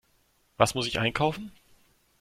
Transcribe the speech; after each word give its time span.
Was 0.57 0.73
muss 0.73 0.87
ich 0.87 0.97
einkaufen? 0.97 1.51